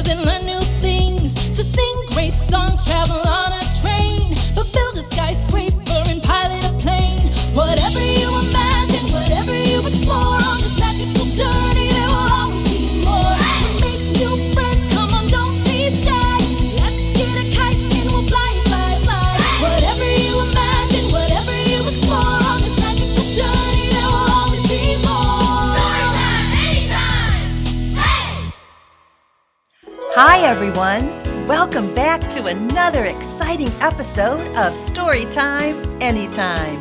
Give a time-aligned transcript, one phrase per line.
[0.00, 0.49] adventures and learn
[30.50, 31.06] everyone.
[31.46, 36.80] Welcome back to another exciting episode of Storytime Anytime.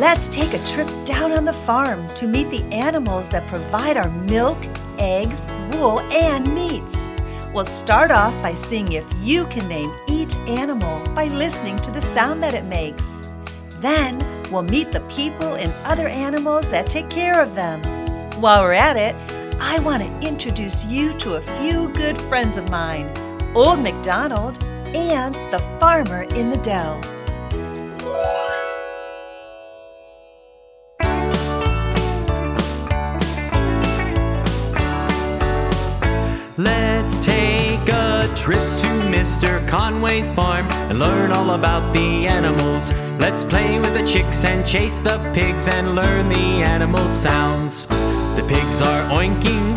[0.00, 4.08] Let's take a trip down on the farm to meet the animals that provide our
[4.22, 4.56] milk,
[4.98, 7.10] eggs, wool, and meats.
[7.52, 12.00] We'll start off by seeing if you can name each animal by listening to the
[12.00, 13.28] sound that it makes.
[13.80, 14.18] Then
[14.50, 17.82] we'll meet the people and other animals that take care of them.
[18.40, 19.14] While we're at it,
[19.60, 23.12] I want to introduce you to a few good friends of mine
[23.54, 24.62] Old MacDonald
[24.94, 27.00] and the farmer in the dell.
[36.56, 37.37] Let's take
[39.18, 39.66] Mr.
[39.66, 42.92] Conway's farm and learn all about the animals.
[43.18, 47.86] Let's play with the chicks and chase the pigs and learn the animal sounds.
[48.36, 49.76] The pigs are oinking,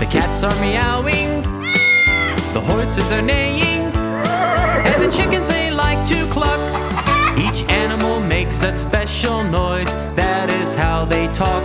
[0.00, 1.42] the cats are meowing,
[2.52, 6.58] the horses are neighing, and the chickens they like to cluck.
[7.38, 11.62] Each animal makes a special noise, that is how they talk.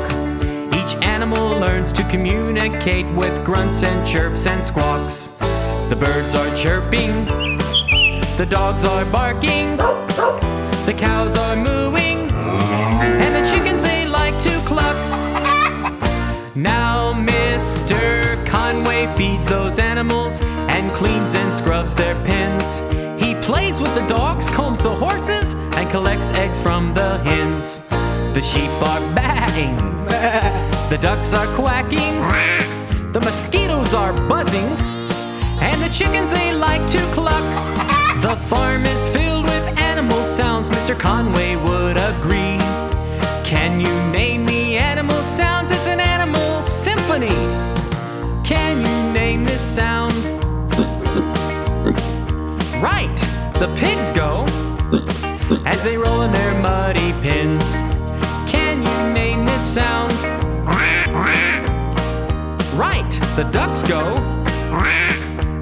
[0.72, 5.39] Each animal learns to communicate with grunts and chirps and squawks.
[5.90, 7.26] The birds are chirping,
[8.38, 9.76] the dogs are barking,
[10.86, 14.96] the cows are mooing, and the chickens they like to cluck.
[16.56, 18.24] Now Mr.
[18.46, 22.82] Conway feeds those animals and cleans and scrubs their pens.
[23.20, 27.80] He plays with the dogs, combs the horses, and collects eggs from the hens.
[28.36, 29.76] The sheep are baying,
[30.92, 32.22] the ducks are quacking,
[33.12, 34.70] the mosquitoes are buzzing,
[35.62, 37.44] and the chickens they like to cluck.
[38.20, 40.94] The farm is filled with animal sounds, Mr.
[41.00, 42.60] Conway would agree.
[43.46, 45.72] Can you name the animal sounds?
[45.72, 47.40] It's an animal symphony.
[48.44, 50.14] Can you name this sound?
[52.84, 53.16] Right,
[53.54, 54.46] the pigs go
[55.66, 57.82] as they roll in their muddy pins.
[58.52, 60.12] Can you name this sound?
[62.78, 64.30] Right, the ducks go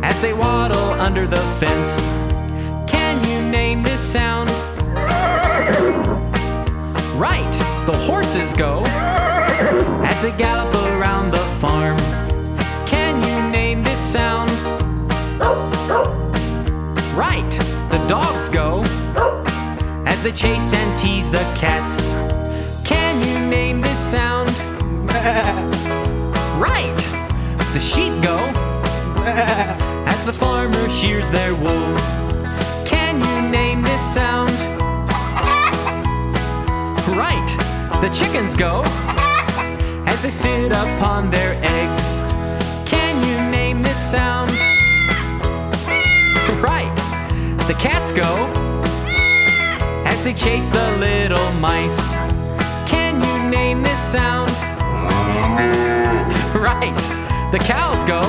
[0.07, 2.07] as they waddle under the fence.
[2.90, 4.50] Can you name this sound?
[7.19, 7.51] Right,
[7.85, 8.84] the horses go
[10.06, 11.97] as they gallop around the farm.
[12.88, 14.50] Can you name this sound?
[17.13, 17.51] Right,
[17.91, 18.84] the dogs go
[20.06, 22.13] as they chase and tease the cats.
[22.88, 24.50] Can you name this sound?
[26.57, 26.97] Right,
[27.74, 28.38] the sheep go
[30.07, 31.97] as the farmer shears their wool.
[32.85, 34.51] Can you name this sound?
[37.23, 37.50] Right,
[38.01, 38.84] the chickens go
[40.07, 42.22] as they sit upon their eggs.
[42.90, 44.51] Can you name this sound?
[46.62, 46.95] Right,
[47.68, 48.31] the cats go
[50.06, 52.16] as they chase the little mice.
[52.89, 54.51] Can you name this sound?
[56.56, 56.95] Right,
[57.51, 58.22] the cows go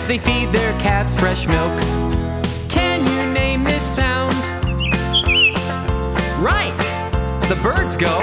[0.00, 1.78] as they feed their calves fresh milk.
[2.68, 4.34] Can you name this sound?
[6.40, 6.80] Right,
[7.48, 8.16] the birds go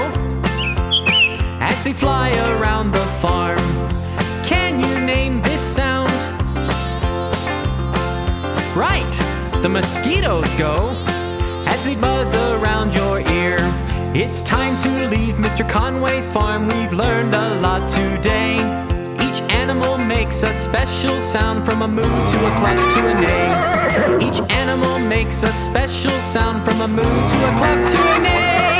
[1.62, 3.60] as they fly around the farm.
[4.44, 6.12] Can you name this sound?
[8.76, 9.16] Right,
[9.62, 10.88] the mosquitoes go
[11.68, 13.58] as they buzz around your ear.
[14.16, 15.70] It's time to leave Mr.
[15.70, 16.66] Conway's farm.
[16.68, 18.87] We've learned a lot today.
[19.70, 24.26] Animal makes a special sound from a moo to a cluck to a neigh.
[24.26, 28.77] Each animal makes a special sound from a moo to a cluck to a neigh.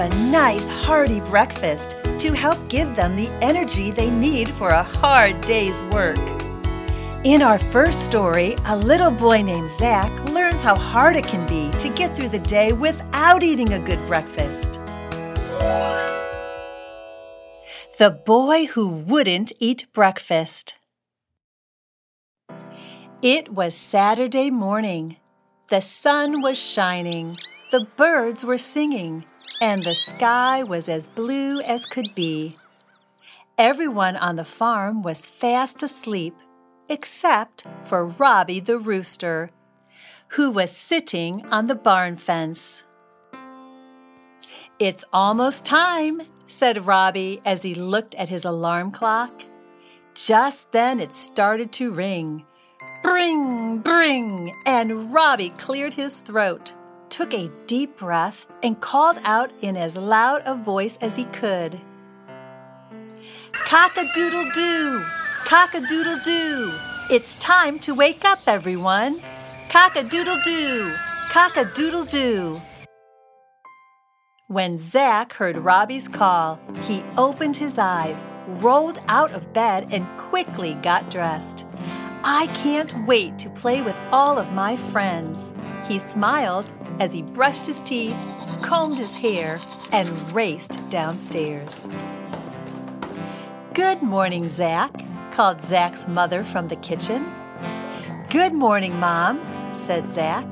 [0.00, 5.40] A nice hearty breakfast to help give them the energy they need for a hard
[5.42, 6.18] day's work.
[7.22, 11.70] In our first story, a little boy named Zach learns how hard it can be
[11.78, 14.80] to get through the day without eating a good breakfast.
[17.98, 20.76] The Boy Who Wouldn't Eat Breakfast.
[23.22, 25.16] It was Saturday morning.
[25.68, 27.36] The sun was shining,
[27.70, 29.26] the birds were singing,
[29.60, 32.56] and the sky was as blue as could be.
[33.58, 36.34] Everyone on the farm was fast asleep,
[36.88, 39.50] except for Robbie the rooster,
[40.28, 42.82] who was sitting on the barn fence.
[44.78, 49.44] It's almost time, said Robbie as he looked at his alarm clock.
[50.14, 52.44] Just then it started to ring.
[53.02, 56.74] Bring, bring, and Robbie cleared his throat,
[57.10, 61.80] took a deep breath, and called out in as loud a voice as he could.
[63.52, 65.04] Cock a doodle doo!
[65.44, 66.72] Cock a doodle doo!
[67.10, 69.20] It's time to wake up, everyone!
[69.68, 70.94] Cock a doodle doo!
[71.28, 72.62] Cock a doodle doo!
[74.46, 80.74] When Zach heard Robbie's call, he opened his eyes, rolled out of bed, and quickly
[80.82, 81.64] got dressed.
[82.24, 85.52] I can't wait to play with all of my friends.
[85.86, 88.16] He smiled as he brushed his teeth,
[88.62, 89.58] combed his hair,
[89.90, 91.88] and raced downstairs.
[93.74, 94.92] Good morning, Zach,
[95.32, 97.26] called Zach's mother from the kitchen.
[98.28, 99.40] Good morning, Mom,
[99.72, 100.46] said Zach.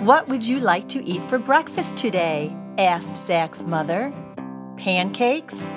[0.00, 2.56] What would you like to eat for breakfast today?
[2.78, 4.12] asked Zach's mother.
[4.78, 5.68] Pancakes?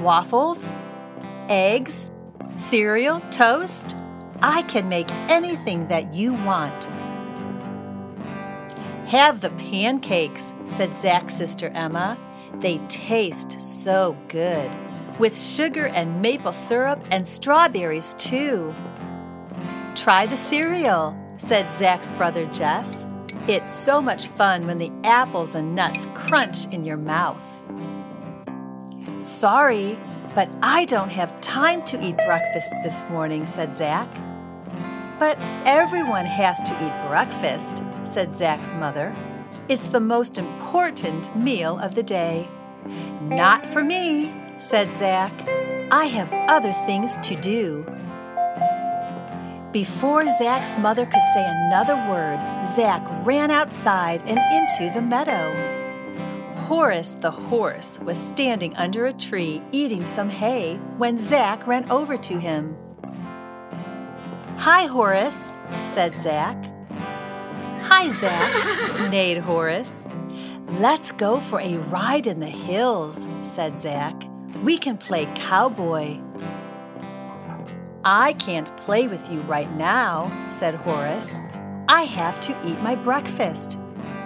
[0.00, 0.72] Waffles?
[1.48, 2.10] Eggs?
[2.56, 3.20] Cereal?
[3.30, 3.96] Toast?
[4.42, 6.88] I can make anything that you want.
[9.10, 12.16] Have the pancakes, said Zach's sister Emma.
[12.60, 14.70] They taste so good,
[15.18, 18.72] with sugar and maple syrup and strawberries too.
[19.96, 23.08] Try the cereal, said Zach's brother Jess.
[23.48, 27.42] It's so much fun when the apples and nuts crunch in your mouth.
[29.18, 29.98] Sorry,
[30.36, 34.08] but I don't have time to eat breakfast this morning, said Zach.
[35.18, 35.36] But
[35.66, 39.14] everyone has to eat breakfast, said Zach's mother.
[39.68, 42.48] It's the most important meal of the day.
[43.20, 45.32] Not for me, said Zach.
[45.92, 47.84] I have other things to do.
[49.72, 52.38] Before Zach's mother could say another word,
[52.74, 55.78] Zach ran outside and into the meadow.
[56.66, 62.16] Horace the horse was standing under a tree eating some hay when Zach ran over
[62.16, 62.76] to him.
[64.58, 65.52] Hi, Horace,
[65.84, 66.69] said Zach.
[68.02, 70.06] Hi, Zach, neighed Horace.
[70.80, 74.14] Let's go for a ride in the hills, said Zach.
[74.62, 76.18] We can play cowboy.
[78.02, 81.38] I can't play with you right now, said Horace.
[81.88, 83.76] I have to eat my breakfast.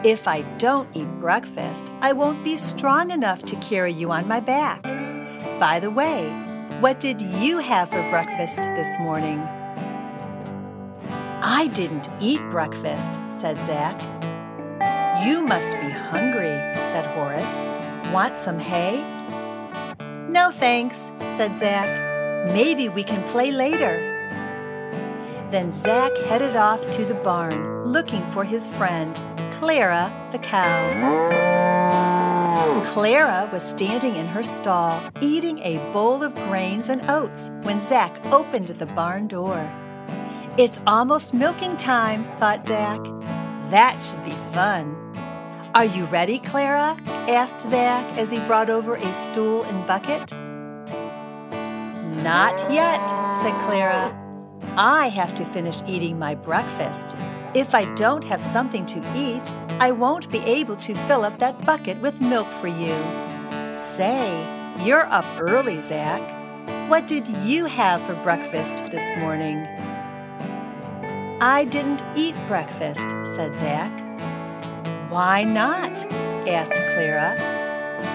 [0.05, 4.39] If I don't eat breakfast, I won't be strong enough to carry you on my
[4.39, 4.85] back.
[5.59, 6.31] By the way,
[6.79, 9.45] what did you have for breakfast this morning?
[11.57, 14.03] I didn't eat breakfast, said Zach.
[15.25, 17.65] You must be hungry, said Horace.
[18.13, 18.97] Want some hay?
[20.29, 21.89] No thanks, said Zach.
[22.53, 24.01] Maybe we can play later.
[25.53, 29.15] Then Zach headed off to the barn looking for his friend,
[29.53, 30.83] Clara the cow.
[32.85, 38.21] Clara was standing in her stall eating a bowl of grains and oats when Zach
[38.33, 39.73] opened the barn door.
[40.57, 43.03] It's almost milking time, thought Zach.
[43.71, 44.95] That should be fun.
[45.75, 46.97] Are you ready, Clara?
[47.27, 50.33] asked Zach as he brought over a stool and bucket.
[52.23, 54.17] Not yet, said Clara.
[54.77, 57.17] I have to finish eating my breakfast.
[57.57, 61.65] If I don't have something to eat, I won't be able to fill up that
[61.67, 62.95] bucket with milk for you.
[63.75, 64.31] Say,
[64.85, 66.23] you're up early, Zach.
[66.89, 69.67] What did you have for breakfast this morning?
[71.47, 73.93] I didn't eat breakfast, said Zach.
[75.11, 76.11] Why not?
[76.49, 77.37] asked Clara.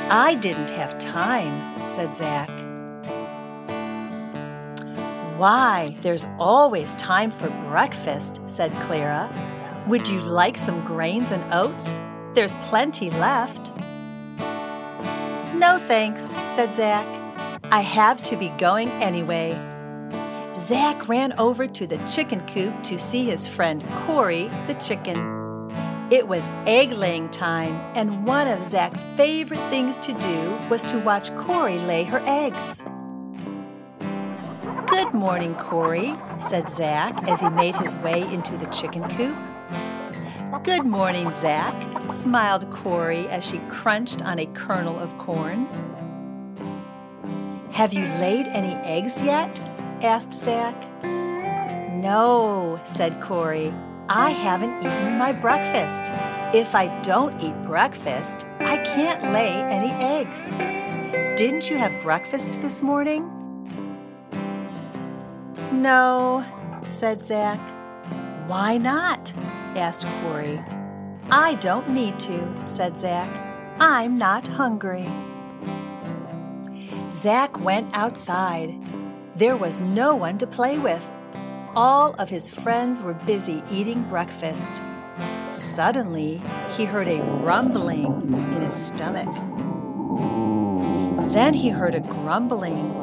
[0.10, 2.50] I didn't have time, said Zach.
[5.38, 9.32] Why, there's always time for breakfast, said Clara.
[9.86, 12.00] Would you like some grains and oats?
[12.34, 13.72] There's plenty left.
[15.54, 17.06] No thanks, said Zach.
[17.66, 19.69] I have to be going anyway.
[20.70, 25.18] Zach ran over to the chicken coop to see his friend Corey the chicken.
[26.12, 31.00] It was egg laying time, and one of Zach's favorite things to do was to
[31.00, 32.84] watch Corey lay her eggs.
[34.86, 39.36] Good morning, Corey, said Zach as he made his way into the chicken coop.
[40.64, 41.74] Good morning, Zach,
[42.12, 45.66] smiled Corey as she crunched on a kernel of corn.
[47.72, 49.60] Have you laid any eggs yet?
[50.04, 50.76] Asked Zach.
[51.92, 53.74] No, said Corey.
[54.08, 56.12] I haven't eaten my breakfast.
[56.56, 60.52] If I don't eat breakfast, I can't lay any eggs.
[61.40, 63.30] Didn't you have breakfast this morning?
[65.72, 66.44] No,
[66.88, 67.60] said Zach.
[68.48, 69.34] Why not?
[69.76, 70.60] asked Corey.
[71.30, 73.30] I don't need to, said Zach.
[73.80, 75.08] I'm not hungry.
[77.12, 78.76] Zach went outside.
[79.40, 81.10] There was no one to play with.
[81.74, 84.82] All of his friends were busy eating breakfast.
[85.50, 86.42] Suddenly,
[86.76, 89.34] he heard a rumbling in his stomach.
[91.32, 92.94] Then he heard a grumbling.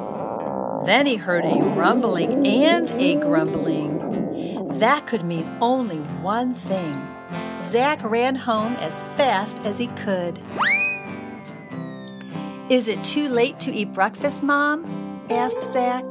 [0.84, 4.76] Then he heard a rumbling and a grumbling.
[4.78, 6.94] That could mean only one thing.
[7.58, 10.38] Zach ran home as fast as he could.
[12.68, 14.84] Is it too late to eat breakfast, Mom?
[15.30, 16.04] asked Zach.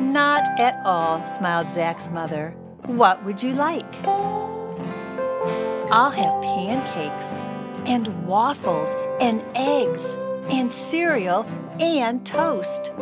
[0.00, 2.54] Not at all, smiled Zach's mother.
[2.86, 3.94] What would you like?
[5.90, 7.36] I'll have pancakes
[7.86, 10.16] and waffles and eggs
[10.50, 11.46] and cereal
[11.80, 12.92] and toast.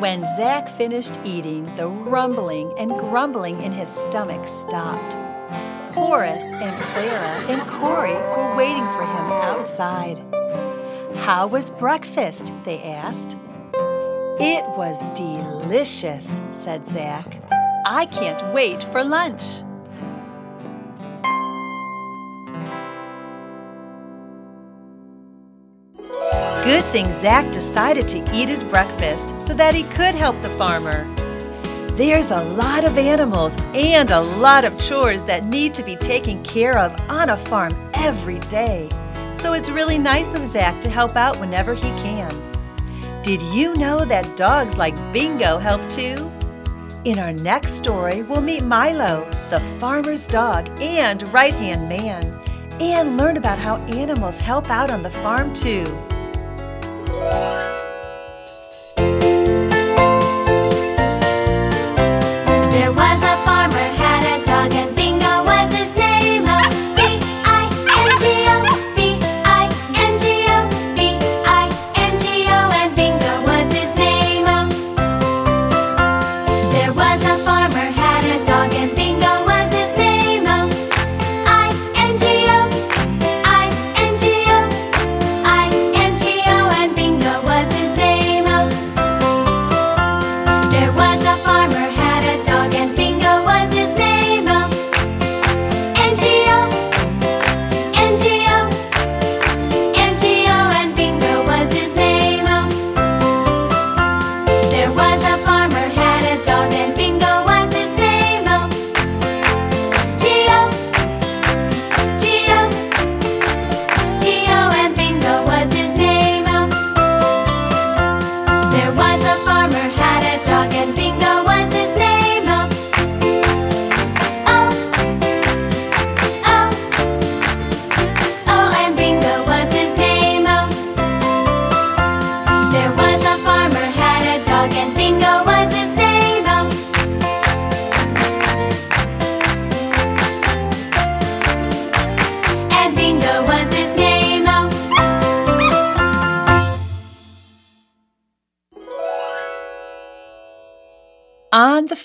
[0.00, 5.14] When Zach finished eating, the rumbling and grumbling in his stomach stopped.
[5.94, 10.18] Horace and Clara and Corey were waiting for him outside.
[11.18, 12.52] How was breakfast?
[12.64, 13.36] they asked.
[14.40, 17.40] It was delicious, said Zach.
[17.86, 19.62] I can't wait for lunch.
[26.64, 31.04] Good thing Zach decided to eat his breakfast so that he could help the farmer.
[31.92, 36.42] There's a lot of animals and a lot of chores that need to be taken
[36.42, 38.88] care of on a farm every day.
[39.32, 42.53] So it's really nice of Zach to help out whenever he can.
[43.24, 46.30] Did you know that dogs like Bingo help too?
[47.06, 52.38] In our next story, we'll meet Milo, the farmer's dog and right hand man,
[52.82, 55.86] and learn about how animals help out on the farm too.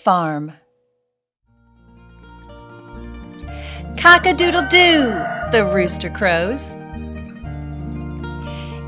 [0.10, 0.52] Farm.
[3.96, 5.14] Cock a doodle doo,
[5.52, 6.74] the rooster crows.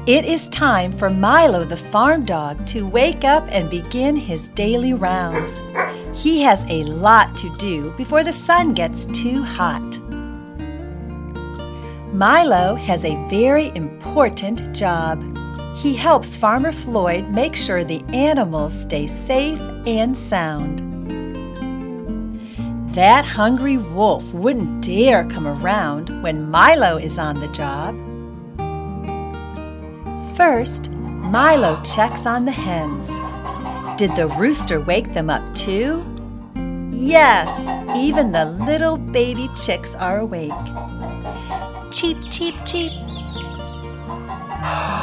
[0.07, 4.95] It is time for Milo the farm dog to wake up and begin his daily
[4.95, 5.59] rounds.
[6.19, 9.99] He has a lot to do before the sun gets too hot.
[12.11, 15.21] Milo has a very important job.
[15.77, 20.90] He helps Farmer Floyd make sure the animals stay safe and sound.
[22.93, 27.95] That hungry wolf wouldn't dare come around when Milo is on the job.
[30.35, 33.07] First, Milo checks on the hens.
[33.97, 36.03] Did the rooster wake them up too?
[36.91, 37.49] Yes,
[37.95, 40.51] even the little baby chicks are awake.
[41.91, 42.91] Cheep, cheep, cheep.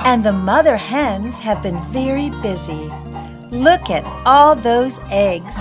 [0.04, 2.90] And the mother hens have been very busy.
[3.50, 5.56] Look at all those eggs.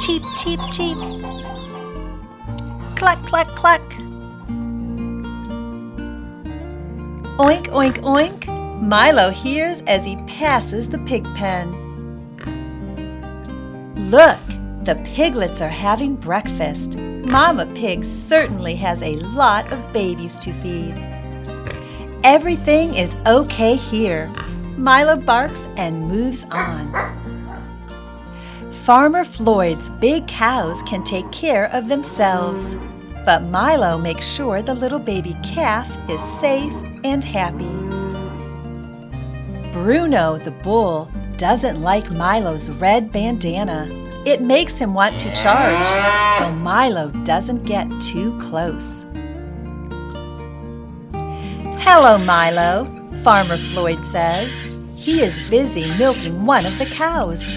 [0.00, 0.96] Cheep, cheep, cheep.
[2.96, 3.82] Cluck, cluck, cluck.
[7.36, 8.46] Oink, oink, oink.
[8.80, 11.70] Milo hears as he passes the pig pen.
[14.10, 14.40] Look,
[14.84, 16.96] the piglets are having breakfast.
[16.98, 20.94] Mama Pig certainly has a lot of babies to feed.
[22.24, 24.28] Everything is okay here.
[24.78, 27.19] Milo barks and moves on.
[28.90, 32.74] Farmer Floyd's big cows can take care of themselves,
[33.24, 36.72] but Milo makes sure the little baby calf is safe
[37.04, 37.70] and happy.
[39.72, 43.86] Bruno the bull doesn't like Milo's red bandana.
[44.26, 49.04] It makes him want to charge, so Milo doesn't get too close.
[51.78, 52.86] Hello, Milo,
[53.22, 54.52] Farmer Floyd says.
[54.96, 57.54] He is busy milking one of the cows.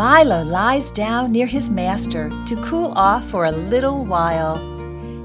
[0.00, 4.56] Milo lies down near his master to cool off for a little while.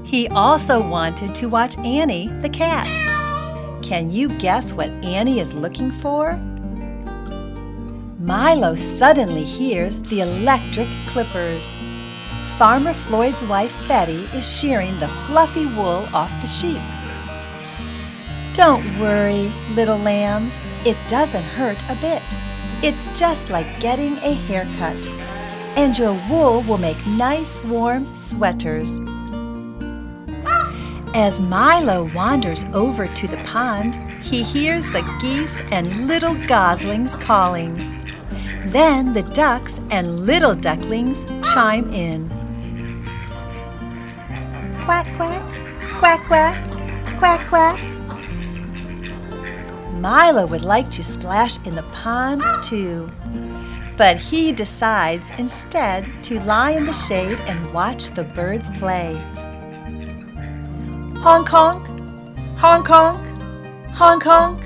[0.04, 2.86] He also wanted to watch Annie, the cat.
[3.82, 6.36] Can you guess what Annie is looking for?
[8.18, 11.74] Milo suddenly hears the electric clippers.
[12.58, 16.82] Farmer Floyd's wife Betty is shearing the fluffy wool off the sheep.
[18.52, 22.22] Don't worry, little lambs, it doesn't hurt a bit.
[22.88, 24.94] It's just like getting a haircut.
[25.76, 29.00] And your wool will make nice warm sweaters.
[31.12, 37.74] As Milo wanders over to the pond, he hears the geese and little goslings calling.
[38.66, 42.28] Then the ducks and little ducklings chime in.
[44.84, 45.42] Quack, quack,
[45.98, 47.95] quack, quack, quack, quack.
[50.06, 53.10] Milo would like to splash in the pond too.
[53.96, 59.14] But he decides instead to lie in the shade and watch the birds play.
[61.18, 61.84] Honk honk,
[62.56, 63.18] honk honk,
[63.90, 64.60] honk honk.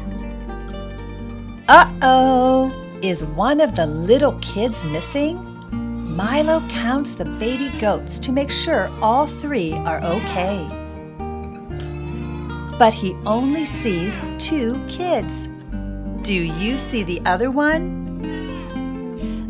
[1.68, 5.38] Uh oh, is one of the little kids missing?
[6.14, 10.79] Milo counts the baby goats to make sure all three are okay.
[12.80, 15.50] But he only sees two kids.
[16.22, 18.22] Do you see the other one?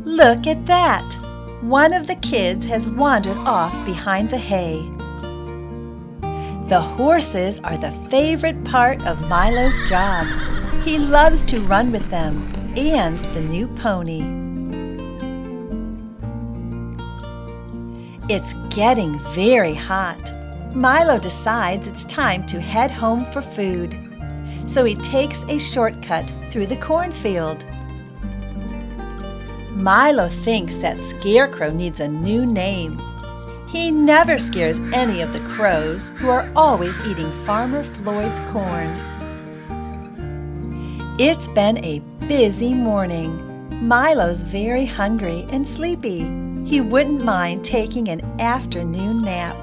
[0.05, 1.05] Look at that!
[1.61, 4.81] One of the kids has wandered off behind the hay.
[6.69, 10.27] The horses are the favorite part of Milo's job.
[10.83, 12.43] He loves to run with them
[12.77, 14.23] and the new pony.
[18.29, 20.40] It's getting very hot.
[20.75, 23.97] Milo decides it's time to head home for food.
[24.67, 27.65] So he takes a shortcut through the cornfield.
[29.71, 33.01] Milo thinks that Scarecrow needs a new name.
[33.69, 38.97] He never scares any of the crows who are always eating Farmer Floyd's corn.
[41.19, 43.87] It's been a busy morning.
[43.87, 46.31] Milo's very hungry and sleepy.
[46.65, 49.57] He wouldn't mind taking an afternoon nap.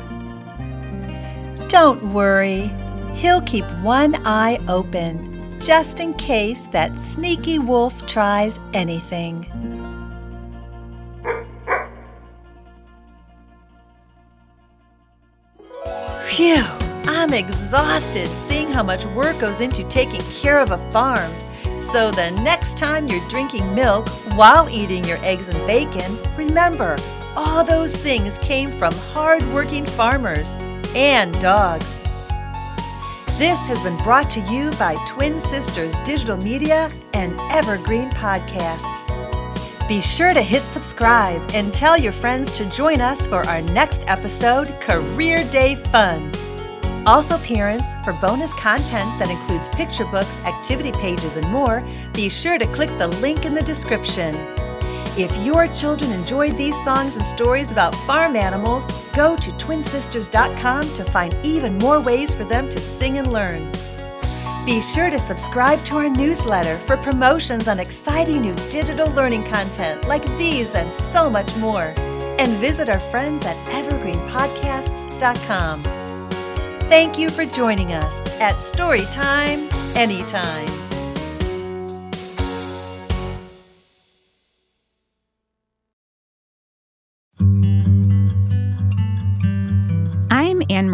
[1.80, 2.72] Don't worry,
[3.14, 9.44] he'll keep one eye open, just in case that sneaky wolf tries anything.
[16.30, 16.64] Phew,
[17.06, 21.32] I'm exhausted seeing how much work goes into taking care of a farm.
[21.78, 26.98] So the next time you're drinking milk while eating your eggs and bacon, remember,
[27.36, 30.56] all those things came from hard-working farmers
[30.96, 32.04] and dogs.
[33.38, 39.08] This has been brought to you by Twin Sisters Digital Media and Evergreen Podcasts.
[39.88, 44.04] Be sure to hit subscribe and tell your friends to join us for our next
[44.08, 46.32] episode, Career Day Fun.
[47.06, 51.82] Also, parents, for bonus content that includes picture books, activity pages, and more,
[52.14, 54.36] be sure to click the link in the description.
[55.18, 61.04] If your children enjoyed these songs and stories about farm animals, go to twinsisters.com to
[61.06, 63.72] find even more ways for them to sing and learn.
[64.64, 70.08] Be sure to subscribe to our newsletter for promotions on exciting new digital learning content
[70.08, 71.96] like these and so much more.
[72.38, 75.82] And visit our friends at evergreenpodcasts.com.
[76.82, 80.87] Thank you for joining us at Storytime Anytime.